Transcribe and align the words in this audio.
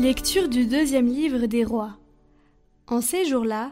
Lecture 0.00 0.48
du 0.48 0.64
deuxième 0.64 1.08
livre 1.08 1.44
des 1.44 1.62
rois. 1.62 1.98
En 2.86 3.02
ces 3.02 3.26
jours-là, 3.26 3.70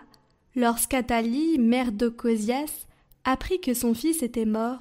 lorsqu'Athalie, 0.55 1.59
mère 1.59 1.91
d'Ocosias, 1.91 2.85
apprit 3.25 3.63
que 3.63 3.73
son 3.73 3.95
fils 3.95 4.23
était 4.23 4.45
mort, 4.45 4.81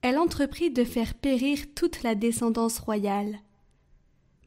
elle 0.00 0.16
entreprit 0.16 0.70
de 0.70 0.84
faire 0.84 1.12
périr 1.12 1.58
toute 1.74 2.02
la 2.02 2.14
descendance 2.14 2.78
royale. 2.78 3.40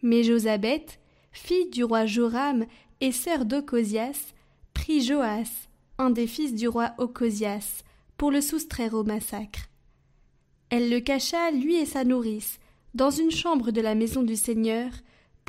Mais 0.01 0.23
Josabeth, 0.23 0.99
fille 1.31 1.69
du 1.69 1.83
roi 1.83 2.07
Joram 2.07 2.65
et 3.01 3.11
sœur 3.11 3.45
d'Ocosias, 3.45 4.33
prit 4.73 5.01
Joas, 5.03 5.67
un 5.99 6.09
des 6.09 6.25
fils 6.25 6.55
du 6.55 6.67
roi 6.67 6.95
Ocosias, 6.97 7.83
pour 8.17 8.31
le 8.31 8.41
soustraire 8.41 8.95
au 8.95 9.03
massacre. 9.03 9.69
Elle 10.71 10.89
le 10.89 11.01
cacha, 11.01 11.51
lui 11.51 11.75
et 11.75 11.85
sa 11.85 12.03
nourrice, 12.03 12.59
dans 12.95 13.11
une 13.11 13.29
chambre 13.29 13.69
de 13.69 13.81
la 13.81 13.93
maison 13.93 14.23
du 14.23 14.35
Seigneur, 14.35 14.89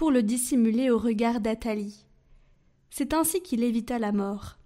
pour 0.02 0.10
le 0.10 0.24
dissimuler 0.24 0.90
au 0.90 0.98
regard 0.98 1.40
d'Athalie. 1.40 2.04
C'est 2.90 3.14
ainsi 3.14 3.40
qu'il 3.40 3.62
évita 3.62 4.00
la 4.00 4.10
mort. 4.10 4.58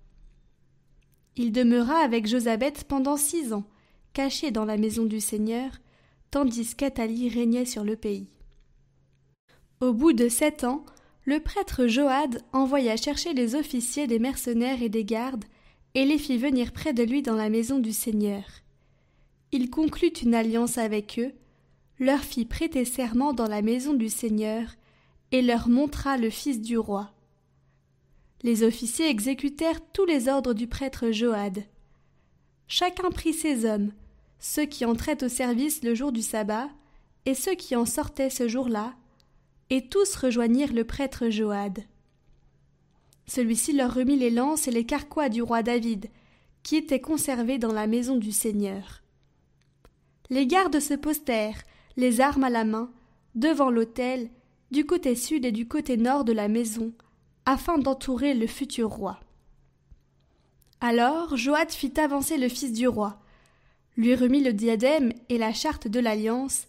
Il 1.37 1.53
demeura 1.53 1.99
avec 1.99 2.27
Josabeth 2.27 2.85
pendant 2.85 3.19
six 3.19 3.53
ans, 3.53 3.67
caché 4.15 4.51
dans 4.51 4.65
la 4.65 4.79
maison 4.79 5.05
du 5.05 5.21
Seigneur, 5.21 5.73
tandis 6.31 6.75
qu'Athalie 6.75 7.29
régnait 7.29 7.67
sur 7.67 7.85
le 7.85 7.97
pays. 7.97 8.31
Au 9.83 9.93
bout 9.93 10.15
de 10.15 10.31
sept 10.31 10.65
ans, 10.65 10.87
le 11.27 11.39
prêtre 11.39 11.87
Joad 11.87 12.41
envoya 12.55 12.97
chercher 12.97 13.35
les 13.35 13.57
officiers 13.57 14.07
des 14.07 14.19
mercenaires 14.19 14.83
et 14.83 14.89
des 14.89 15.05
gardes, 15.05 15.45
et 15.93 16.07
les 16.07 16.17
fit 16.17 16.39
venir 16.39 16.73
près 16.73 16.95
de 16.95 17.03
lui 17.03 17.21
dans 17.21 17.37
la 17.37 17.51
maison 17.51 17.79
du 17.79 17.93
Seigneur. 17.93 18.45
Il 19.53 19.69
conclut 19.69 20.09
une 20.09 20.35
alliance 20.35 20.79
avec 20.79 21.19
eux, 21.19 21.35
leur 21.99 22.21
fit 22.21 22.47
prêter 22.47 22.87
serment 22.87 23.35
dans 23.35 23.49
la 23.49 23.61
maison 23.61 23.93
du 23.93 24.09
Seigneur, 24.09 24.77
et 25.33 25.43
leur 25.43 25.69
montra 25.69 26.17
le 26.17 26.31
fils 26.31 26.61
du 26.61 26.79
roi. 26.79 27.13
Les 28.43 28.63
officiers 28.63 29.09
exécutèrent 29.09 29.81
tous 29.93 30.05
les 30.05 30.29
ordres 30.29 30.55
du 30.55 30.67
prêtre 30.67 31.11
Joad. 31.11 31.65
Chacun 32.69 33.11
prit 33.11 33.33
ses 33.33 33.65
hommes, 33.65 33.93
ceux 34.39 34.67
qui 34.67 34.85
entraient 34.85 35.23
au 35.25 35.29
service 35.29 35.83
le 35.83 35.95
jour 35.95 36.13
du 36.13 36.23
sabbat, 36.23 36.69
et 37.25 37.35
ceux 37.35 37.55
qui 37.55 37.75
en 37.75 37.87
sortaient 37.87 38.31
ce 38.31 38.47
jour-là, 38.47 38.95
et 39.71 39.89
tous 39.89 40.15
rejoignirent 40.17 40.73
le 40.73 40.85
prêtre 40.85 41.29
Joad. 41.29 41.85
Celui-ci 43.27 43.73
leur 43.73 43.93
remit 43.93 44.17
les 44.17 44.31
lances 44.31 44.69
et 44.69 44.71
les 44.71 44.87
carquois 44.87 45.29
du 45.29 45.43
roi 45.43 45.63
David, 45.63 46.07
qui 46.63 46.77
étaient 46.77 47.01
conservés 47.01 47.59
dans 47.59 47.73
la 47.73 47.87
maison 47.87 48.17
du 48.17 48.33
Seigneur. 48.33 49.03
Les 50.31 50.47
gardes 50.47 50.81
se 50.81 50.95
postèrent, 50.95 51.63
les 51.97 52.21
armes 52.21 52.45
à 52.45 52.51
la 52.51 52.65
main, 52.65 52.91
devant 53.35 53.71
l'autel, 53.71 54.31
du 54.77 54.85
côté 54.85 55.17
sud 55.17 55.47
et 55.47 55.53
du 55.53 55.67
côté 55.67 55.97
nord 55.97 56.23
de 56.27 56.35
la 56.35 56.49
maison, 56.49 56.93
afin 57.47 57.79
d'entourer 57.79 58.35
le 58.35 58.47
futur 58.47 58.91
roi. 58.91 59.19
Alors 60.83 61.35
Joad 61.35 61.71
fit 61.71 61.99
avancer 61.99 62.37
le 62.37 62.51
fils 62.51 62.75
du 62.75 62.87
roi, 62.87 63.19
lui 63.97 64.15
remit 64.15 64.43
le 64.43 64.53
diadème 64.53 65.15
et 65.31 65.39
la 65.39 65.55
charte 65.55 65.89
de 65.89 65.99
l'alliance, 65.99 66.67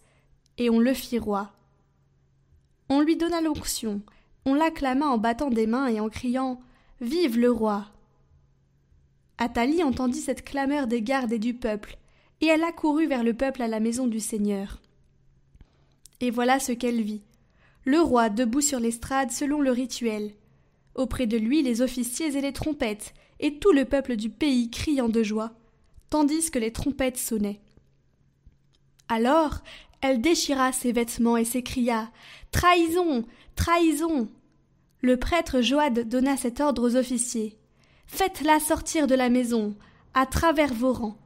et 0.57 0.69
on 0.69 0.79
le 0.79 0.93
fit 0.93 1.19
roi. 1.19 1.51
On 2.87 3.01
lui 3.01 3.17
donna 3.17 3.41
l'onction, 3.41 4.01
on 4.45 4.53
l'acclama 4.53 5.07
en 5.07 5.17
battant 5.17 5.49
des 5.49 5.67
mains 5.67 5.87
et 5.87 5.99
en 5.99 6.07
criant 6.07 6.61
Vive 7.01 7.37
le 7.37 7.51
roi 7.51 7.87
Athalie 9.37 9.83
entendit 9.83 10.21
cette 10.21 10.45
clameur 10.45 10.87
des 10.87 11.01
gardes 11.01 11.33
et 11.33 11.39
du 11.39 11.53
peuple, 11.53 11.97
et 12.39 12.45
elle 12.45 12.63
accourut 12.63 13.07
vers 13.07 13.25
le 13.25 13.33
peuple 13.33 13.63
à 13.63 13.67
la 13.67 13.81
maison 13.81 14.07
du 14.07 14.21
Seigneur. 14.21 14.79
Et 16.21 16.31
voilà 16.31 16.61
ce 16.61 16.71
qu'elle 16.71 17.01
vit. 17.01 17.21
Le 17.87 18.01
roi 18.01 18.27
debout 18.27 18.59
sur 18.59 18.81
l'estrade 18.81 19.31
selon 19.31 19.61
le 19.61 19.71
rituel. 19.71 20.33
Auprès 20.93 21.25
de 21.25 21.37
lui 21.37 21.61
les 21.61 21.81
officiers 21.81 22.35
et 22.35 22.41
les 22.41 22.51
trompettes, 22.51 23.13
et 23.39 23.59
tout 23.59 23.71
le 23.71 23.85
peuple 23.85 24.17
du 24.17 24.29
pays 24.29 24.69
criant 24.69 25.07
de 25.07 25.23
joie, 25.23 25.53
tandis 26.09 26.51
que 26.51 26.59
les 26.59 26.73
trompettes 26.73 27.15
sonnaient. 27.15 27.61
Alors 29.07 29.59
elle 30.01 30.19
déchira 30.19 30.73
ses 30.73 30.91
vêtements 30.91 31.37
et 31.37 31.45
s'écria 31.45 32.11
Trahison 32.51 33.25
Trahison 33.55 34.27
Le 34.99 35.15
prêtre 35.15 35.61
Joad 35.61 36.09
donna 36.09 36.35
cet 36.35 36.59
ordre 36.59 36.85
aux 36.85 36.97
officiers. 36.97 37.57
Faites-la 38.05 38.59
sortir 38.59 39.07
de 39.07 39.15
la 39.15 39.29
maison, 39.29 39.77
à 40.13 40.25
travers 40.25 40.73
vos 40.73 40.91
rangs. 40.91 41.17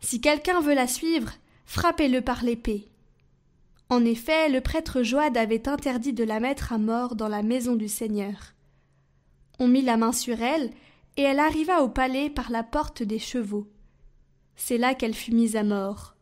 Si 0.00 0.20
quelqu'un 0.20 0.60
veut 0.60 0.74
la 0.74 0.88
suivre, 0.88 1.30
frappez-le 1.66 2.20
par 2.20 2.42
l'épée. 2.42 2.89
En 3.90 4.04
effet, 4.04 4.48
le 4.48 4.60
prêtre 4.60 5.02
Joad 5.02 5.36
avait 5.36 5.68
interdit 5.68 6.12
de 6.12 6.22
la 6.22 6.38
mettre 6.38 6.72
à 6.72 6.78
mort 6.78 7.16
dans 7.16 7.26
la 7.26 7.42
maison 7.42 7.74
du 7.74 7.88
Seigneur. 7.88 8.54
On 9.58 9.66
mit 9.66 9.82
la 9.82 9.96
main 9.96 10.12
sur 10.12 10.40
elle, 10.40 10.70
et 11.16 11.22
elle 11.22 11.40
arriva 11.40 11.82
au 11.82 11.88
palais 11.88 12.30
par 12.30 12.52
la 12.52 12.62
porte 12.62 13.02
des 13.02 13.18
chevaux. 13.18 13.66
C'est 14.54 14.78
là 14.78 14.94
qu'elle 14.94 15.12
fut 15.12 15.32
mise 15.32 15.56
à 15.56 15.64
mort. 15.64 16.14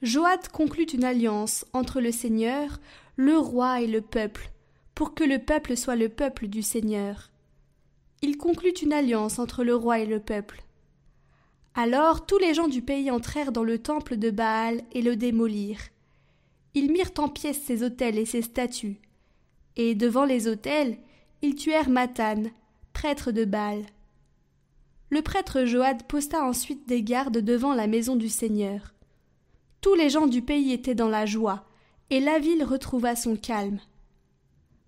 Joad 0.00 0.46
conclut 0.48 0.84
une 0.84 1.02
alliance 1.02 1.66
entre 1.72 2.00
le 2.00 2.12
Seigneur, 2.12 2.78
le 3.16 3.36
roi 3.36 3.80
et 3.80 3.88
le 3.88 4.00
peuple, 4.00 4.52
pour 4.94 5.14
que 5.14 5.24
le 5.24 5.40
peuple 5.40 5.76
soit 5.76 5.96
le 5.96 6.08
peuple 6.08 6.46
du 6.46 6.62
Seigneur. 6.62 7.32
Il 8.22 8.38
conclut 8.38 8.74
une 8.80 8.92
alliance 8.92 9.40
entre 9.40 9.64
le 9.64 9.74
roi 9.74 9.98
et 9.98 10.06
le 10.06 10.20
peuple. 10.20 10.62
Alors 11.74 12.26
tous 12.26 12.38
les 12.38 12.54
gens 12.54 12.68
du 12.68 12.80
pays 12.80 13.10
entrèrent 13.10 13.50
dans 13.50 13.64
le 13.64 13.78
temple 13.78 14.16
de 14.18 14.30
Baal 14.30 14.82
et 14.92 15.02
le 15.02 15.16
démolirent. 15.16 15.88
Ils 16.74 16.90
mirent 16.90 17.12
en 17.18 17.28
pièces 17.28 17.62
ses 17.62 17.82
autels 17.82 18.18
et 18.18 18.24
ses 18.24 18.42
statues. 18.42 19.00
Et 19.76 19.94
devant 19.94 20.24
les 20.24 20.48
autels, 20.48 20.98
ils 21.42 21.54
tuèrent 21.54 21.88
Mathan, 21.88 22.44
prêtre 22.92 23.32
de 23.32 23.44
Baal. 23.44 23.84
Le 25.10 25.22
prêtre 25.22 25.64
Joad 25.64 26.02
posta 26.04 26.42
ensuite 26.44 26.88
des 26.88 27.02
gardes 27.02 27.38
devant 27.38 27.74
la 27.74 27.86
maison 27.86 28.16
du 28.16 28.28
Seigneur. 28.28 28.94
Tous 29.80 29.94
les 29.94 30.10
gens 30.10 30.26
du 30.26 30.42
pays 30.42 30.72
étaient 30.72 30.94
dans 30.94 31.08
la 31.08 31.26
joie, 31.26 31.64
et 32.10 32.20
la 32.20 32.38
ville 32.38 32.64
retrouva 32.64 33.14
son 33.14 33.36
calme. 33.36 33.78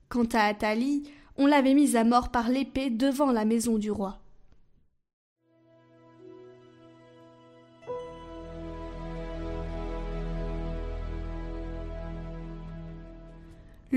Quant 0.08 0.26
à 0.32 0.44
Athalie, 0.44 1.04
on 1.36 1.47
l'avait 1.47 1.74
mise 1.74 1.97
à 1.97 2.04
mort 2.04 2.30
par 2.30 2.48
l'épée 2.48 2.91
devant 2.91 3.30
la 3.30 3.44
maison 3.44 3.78
du 3.78 3.91
roi. 3.91 4.18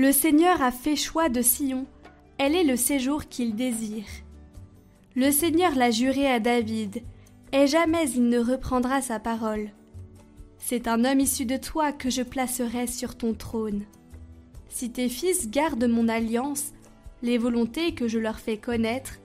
Le 0.02 0.12
Seigneur 0.12 0.62
a 0.62 0.70
fait 0.72 0.96
choix 0.96 1.28
de 1.28 1.42
Sion, 1.42 1.84
elle 2.38 2.56
est 2.56 2.64
le 2.64 2.76
séjour 2.76 3.26
qu'il 3.28 3.54
désire. 3.54 4.06
Le 5.14 5.30
Seigneur 5.30 5.74
l'a 5.74 5.90
juré 5.90 6.26
à 6.26 6.40
David, 6.40 7.02
et 7.52 7.66
jamais 7.66 8.10
il 8.12 8.30
ne 8.30 8.38
reprendra 8.38 9.02
sa 9.02 9.20
parole. 9.20 9.68
C'est 10.56 10.88
un 10.88 11.04
homme 11.04 11.20
issu 11.20 11.44
de 11.44 11.58
toi 11.58 11.92
que 11.92 12.08
je 12.08 12.22
placerai 12.22 12.86
sur 12.86 13.14
ton 13.14 13.34
trône. 13.34 13.82
Si 14.70 14.90
tes 14.90 15.10
fils 15.10 15.50
gardent 15.50 15.86
mon 15.86 16.08
alliance, 16.08 16.72
les 17.20 17.36
volontés 17.36 17.94
que 17.94 18.08
je 18.08 18.18
leur 18.18 18.40
fais 18.40 18.56
connaître, 18.56 19.18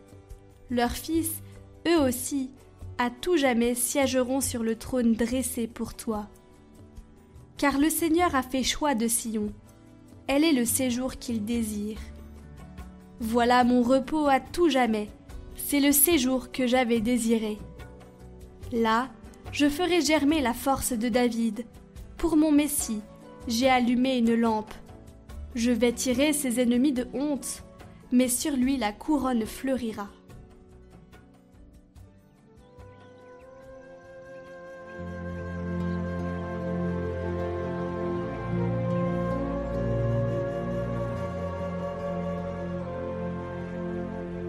leurs 0.69 0.91
fils, 0.91 1.41
eux 1.88 2.02
aussi, 2.02 2.52
à 2.97 3.09
tout 3.09 3.38
jamais 3.38 3.75
siégeront 3.75 4.41
sur 4.41 4.62
le 4.62 4.75
trône 4.75 5.14
dressé 5.14 5.67
pour 5.67 5.94
toi. 5.94 6.28
Car 7.58 7.78
le 7.78 7.90
Seigneur 7.90 8.35
a 8.35 8.44
fait 8.44 8.64
choix 8.64 8.94
de 8.94 9.08
Sion, 9.08 9.53
elle 10.28 10.44
est 10.44 10.54
le 10.54 10.66
séjour 10.66 11.18
qu'il 11.18 11.46
désire. 11.46 12.00
Voilà 13.20 13.64
mon 13.64 13.82
repos 13.82 14.28
à 14.28 14.40
tout 14.40 14.70
jamais, 14.70 15.10
c'est 15.56 15.80
le 15.80 15.92
séjour 15.92 16.52
que 16.52 16.68
j'avais 16.68 17.00
désiré. 17.00 17.58
Là, 18.72 19.10
je 19.52 19.70
ferai 19.70 20.02
germer 20.02 20.42
la 20.42 20.54
force 20.54 20.94
de 20.94 21.10
David. 21.10 21.66
Pour 22.18 22.36
mon 22.36 22.52
Messie, 22.52 23.02
j'ai 23.48 23.70
allumé 23.70 24.18
une 24.18 24.36
lampe. 24.36 24.74
Je 25.54 25.72
vais 25.72 25.94
tirer 25.94 26.34
ses 26.34 26.60
ennemis 26.60 26.92
de 26.92 27.08
honte, 27.14 27.64
mais 28.12 28.28
sur 28.28 28.52
lui 28.56 28.78
la 28.78 28.92
couronne 28.92 29.46
fleurira. 29.46 30.10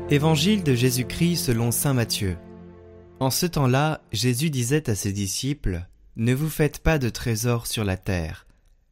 Évangile 0.08 0.62
de 0.62 0.72
Jésus-Christ 0.72 1.46
selon 1.46 1.72
Saint 1.72 1.92
Matthieu. 1.92 2.38
En 3.18 3.30
ce 3.30 3.44
temps-là, 3.44 4.02
Jésus 4.12 4.50
disait 4.50 4.88
à 4.88 4.94
ses 4.94 5.12
disciples 5.12 5.84
Ne 6.14 6.32
vous 6.32 6.48
faites 6.48 6.78
pas 6.78 7.00
de 7.00 7.08
trésors 7.08 7.66
sur 7.66 7.82
la 7.82 7.96
terre, 7.96 8.46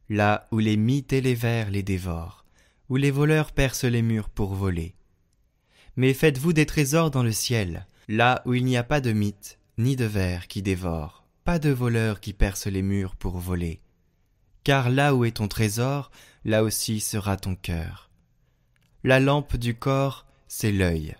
là 0.09 0.45
où 0.51 0.59
les 0.59 0.75
mythes 0.75 1.13
et 1.13 1.21
les 1.21 1.33
vers 1.33 1.71
les 1.71 1.83
dévorent, 1.83 2.43
où 2.89 2.97
les 2.97 3.11
voleurs 3.11 3.53
percent 3.53 3.85
les 3.85 4.01
murs 4.01 4.27
pour 4.27 4.55
voler. 4.55 4.93
Mais 5.95 6.13
faites-vous 6.13 6.51
des 6.51 6.65
trésors 6.65 7.11
dans 7.11 7.23
le 7.23 7.31
ciel, 7.31 7.87
là 8.09 8.41
où 8.45 8.53
il 8.53 8.65
n'y 8.65 8.75
a 8.75 8.83
pas 8.83 8.99
de 8.99 9.13
mythes, 9.13 9.57
ni 9.77 9.95
de 9.95 10.03
vers 10.03 10.47
qui 10.49 10.61
dévorent, 10.61 11.25
pas 11.45 11.59
de 11.59 11.69
voleurs 11.69 12.19
qui 12.19 12.33
percent 12.33 12.67
les 12.67 12.81
murs 12.81 13.15
pour 13.15 13.37
voler. 13.37 13.79
Car 14.65 14.89
là 14.89 15.15
où 15.15 15.23
est 15.23 15.37
ton 15.37 15.47
trésor, 15.47 16.11
là 16.43 16.61
aussi 16.61 16.99
sera 16.99 17.37
ton 17.37 17.55
cœur. 17.55 18.09
La 19.05 19.21
lampe 19.21 19.55
du 19.55 19.75
corps, 19.75 20.24
c'est 20.47 20.71
l'œil. 20.71 21.15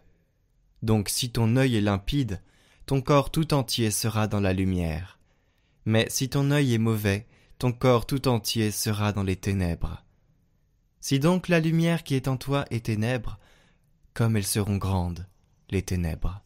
Donc 0.82 1.10
si 1.10 1.32
ton 1.32 1.56
œil 1.56 1.78
est 1.78 1.82
limpide, 1.82 2.42
ton 2.86 3.02
corps 3.02 3.32
tout 3.32 3.54
entier 3.54 3.92
sera 3.92 4.28
dans 4.28 4.40
la 4.40 4.54
lumière. 4.54 5.20
Mais 5.86 6.08
si 6.10 6.30
ton 6.30 6.52
œil 6.52 6.74
est 6.74 6.80
mauvais, 6.80 7.28
ton 7.58 7.72
corps 7.72 8.06
tout 8.06 8.28
entier 8.28 8.72
sera 8.72 9.12
dans 9.12 9.24
les 9.24 9.36
ténèbres. 9.36 10.04
Si 11.00 11.20
donc 11.20 11.48
la 11.48 11.60
lumière 11.60 12.04
qui 12.04 12.16
est 12.16 12.28
en 12.28 12.38
toi 12.38 12.66
est 12.72 12.86
ténèbres, 12.86 13.40
comme 14.14 14.38
elles 14.38 14.44
seront 14.44 14.78
grandes, 14.78 15.28
les 15.70 15.82
ténèbres. 15.82 16.42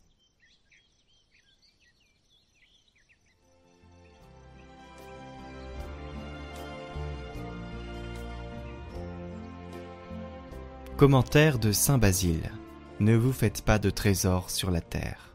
Commentaire 10.97 11.59
de 11.59 11.71
Saint 11.71 11.97
Basile. 11.97 12.51
Ne 12.99 13.15
vous 13.15 13.31
faites 13.31 13.61
pas 13.61 13.79
de 13.79 13.89
trésors 13.89 14.49
sur 14.49 14.71
la 14.71 14.81
terre. 14.81 15.33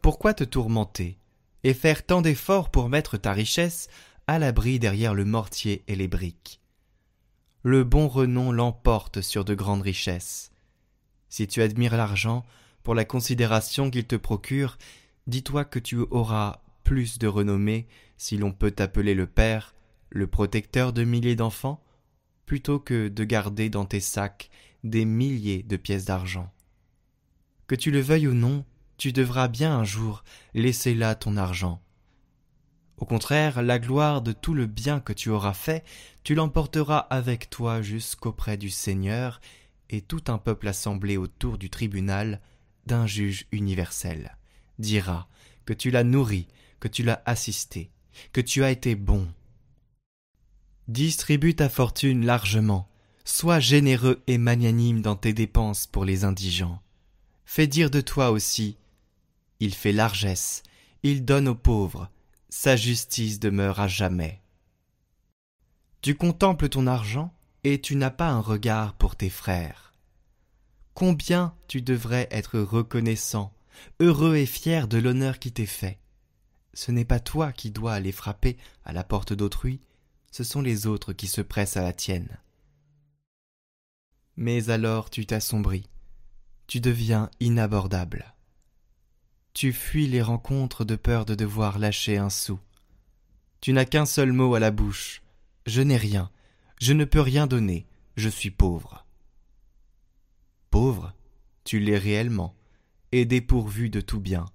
Pourquoi 0.00 0.32
te 0.32 0.44
tourmenter 0.44 1.18
et 1.64 1.74
faire 1.74 2.06
tant 2.06 2.22
d'efforts 2.22 2.70
pour 2.70 2.88
mettre 2.88 3.16
ta 3.16 3.32
richesse 3.32 3.88
à 4.28 4.38
l'abri 4.38 4.78
derrière 4.78 5.12
le 5.12 5.24
mortier 5.24 5.82
et 5.88 5.96
les 5.96 6.06
briques? 6.06 6.60
Le 7.64 7.82
bon 7.82 8.06
renom 8.06 8.52
l'emporte 8.52 9.22
sur 9.22 9.44
de 9.44 9.56
grandes 9.56 9.82
richesses. 9.82 10.52
Si 11.30 11.48
tu 11.48 11.62
admires 11.62 11.96
l'argent 11.96 12.44
pour 12.84 12.94
la 12.94 13.04
considération 13.04 13.90
qu'il 13.90 14.06
te 14.06 14.14
procure, 14.14 14.78
dis-toi 15.26 15.64
que 15.64 15.80
tu 15.80 15.96
auras 16.12 16.60
plus 16.84 17.18
de 17.18 17.26
renommée 17.26 17.88
si 18.18 18.36
l'on 18.36 18.52
peut 18.52 18.70
t'appeler 18.70 19.14
le 19.14 19.26
Père, 19.26 19.74
le 20.10 20.28
protecteur 20.28 20.92
de 20.92 21.02
milliers 21.02 21.34
d'enfants, 21.34 21.82
plutôt 22.46 22.78
que 22.78 23.08
de 23.08 23.24
garder 23.24 23.68
dans 23.68 23.84
tes 23.84 23.98
sacs 23.98 24.48
des 24.84 25.04
milliers 25.04 25.62
de 25.62 25.76
pièces 25.76 26.04
d'argent. 26.04 26.52
Que 27.66 27.74
tu 27.74 27.90
le 27.90 28.00
veuilles 28.00 28.28
ou 28.28 28.34
non, 28.34 28.64
tu 28.96 29.12
devras 29.12 29.48
bien 29.48 29.76
un 29.76 29.84
jour 29.84 30.22
laisser 30.54 30.94
là 30.94 31.14
ton 31.14 31.36
argent. 31.36 31.82
Au 32.96 33.04
contraire, 33.04 33.62
la 33.62 33.80
gloire 33.80 34.22
de 34.22 34.32
tout 34.32 34.54
le 34.54 34.66
bien 34.66 35.00
que 35.00 35.12
tu 35.12 35.30
auras 35.30 35.54
fait, 35.54 35.82
tu 36.22 36.36
l'emporteras 36.36 36.98
avec 36.98 37.50
toi 37.50 37.82
jusqu'auprès 37.82 38.56
du 38.56 38.70
Seigneur 38.70 39.40
et 39.90 40.00
tout 40.00 40.22
un 40.28 40.38
peuple 40.38 40.68
assemblé 40.68 41.16
autour 41.16 41.58
du 41.58 41.70
tribunal 41.70 42.40
d'un 42.86 43.06
juge 43.06 43.46
universel 43.50 44.36
dira 44.78 45.28
que 45.64 45.72
tu 45.72 45.90
l'as 45.90 46.04
nourri, 46.04 46.46
que 46.80 46.88
tu 46.88 47.02
l'as 47.02 47.22
assisté, 47.26 47.90
que 48.32 48.40
tu 48.40 48.62
as 48.62 48.70
été 48.70 48.94
bon, 48.94 49.28
Distribue 50.86 51.54
ta 51.54 51.70
fortune 51.70 52.26
largement, 52.26 52.90
sois 53.24 53.60
généreux 53.60 54.22
et 54.26 54.38
magnanime 54.38 55.00
dans 55.00 55.16
tes 55.16 55.32
dépenses 55.32 55.86
pour 55.86 56.04
les 56.04 56.24
indigents. 56.24 56.80
Fais 57.46 57.66
dire 57.66 57.90
de 57.90 58.00
toi 58.00 58.30
aussi 58.30 58.76
Il 59.60 59.74
fait 59.74 59.92
largesse, 59.92 60.62
il 61.02 61.24
donne 61.24 61.48
aux 61.48 61.54
pauvres, 61.54 62.10
sa 62.48 62.76
justice 62.76 63.40
demeure 63.40 63.80
à 63.80 63.88
jamais. 63.88 64.40
Tu 66.02 66.14
contemples 66.14 66.68
ton 66.68 66.86
argent 66.86 67.32
et 67.64 67.80
tu 67.80 67.96
n'as 67.96 68.10
pas 68.10 68.28
un 68.28 68.40
regard 68.40 68.92
pour 68.94 69.16
tes 69.16 69.30
frères. 69.30 69.94
Combien 70.92 71.54
tu 71.66 71.82
devrais 71.82 72.28
être 72.30 72.60
reconnaissant, 72.60 73.52
heureux 74.00 74.36
et 74.36 74.46
fier 74.46 74.86
de 74.86 74.98
l'honneur 74.98 75.38
qui 75.38 75.50
t'est 75.50 75.66
fait. 75.66 75.98
Ce 76.74 76.92
n'est 76.92 77.04
pas 77.04 77.20
toi 77.20 77.52
qui 77.52 77.70
dois 77.70 77.94
aller 77.94 78.12
frapper 78.12 78.58
à 78.84 78.92
la 78.92 79.02
porte 79.02 79.32
d'autrui, 79.32 79.80
ce 80.30 80.44
sont 80.44 80.60
les 80.60 80.86
autres 80.86 81.12
qui 81.12 81.26
se 81.26 81.40
pressent 81.40 81.76
à 81.76 81.82
la 81.82 81.92
tienne. 81.92 82.38
Mais 84.36 84.70
alors 84.70 85.10
tu 85.10 85.26
t'assombris, 85.26 85.88
tu 86.66 86.80
deviens 86.80 87.30
inabordable. 87.40 88.34
Tu 89.52 89.72
fuis 89.72 90.08
les 90.08 90.22
rencontres 90.22 90.84
de 90.84 90.96
peur 90.96 91.24
de 91.24 91.34
devoir 91.34 91.78
lâcher 91.78 92.16
un 92.16 92.30
sou. 92.30 92.58
Tu 93.60 93.72
n'as 93.72 93.84
qu'un 93.84 94.06
seul 94.06 94.32
mot 94.32 94.54
à 94.54 94.60
la 94.60 94.70
bouche. 94.70 95.22
Je 95.66 95.80
n'ai 95.80 95.96
rien, 95.96 96.30
je 96.80 96.92
ne 96.92 97.04
peux 97.04 97.20
rien 97.20 97.46
donner, 97.46 97.86
je 98.16 98.28
suis 98.28 98.50
pauvre. 98.50 99.06
Pauvre, 100.70 101.14
tu 101.62 101.78
l'es 101.78 101.98
réellement, 101.98 102.54
et 103.12 103.24
dépourvu 103.24 103.90
de 103.90 104.00
tout 104.00 104.20
bien. 104.20 104.46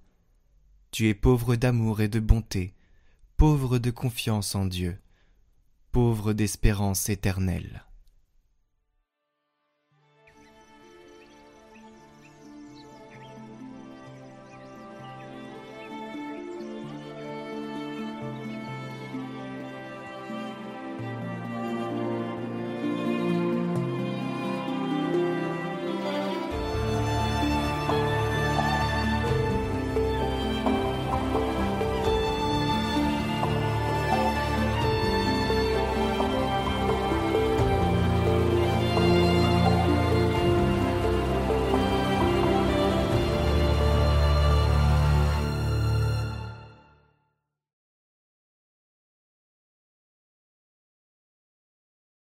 Tu 0.90 1.08
es 1.08 1.14
pauvre 1.14 1.56
d'amour 1.56 2.02
et 2.02 2.08
de 2.08 2.20
bonté, 2.20 2.74
pauvre 3.36 3.78
de 3.78 3.90
confiance 3.90 4.54
en 4.54 4.66
Dieu 4.66 4.98
pauvre 5.92 6.32
d'espérance 6.32 7.08
éternelle. 7.08 7.84